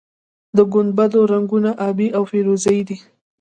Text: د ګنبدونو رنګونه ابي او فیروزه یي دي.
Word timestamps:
د 0.55 0.57
ګنبدونو 0.73 1.29
رنګونه 1.31 1.71
ابي 1.87 2.07
او 2.17 2.23
فیروزه 2.31 2.71
یي 2.75 2.83
دي. 2.89 2.97